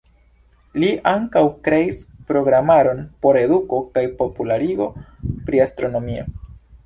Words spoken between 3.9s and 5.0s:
kaj popularigo